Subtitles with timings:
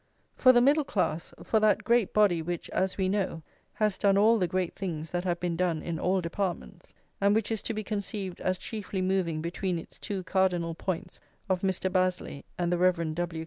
[0.35, 4.39] For the middle class, for that great body which, as we know, "has done all
[4.39, 7.83] the great things that have been done in all departments," and which is to be
[7.83, 11.87] conceived as chiefly moving between its two cardinal points of Mr.
[11.91, 13.13] Bazley and the Rev.
[13.13, 13.39] W.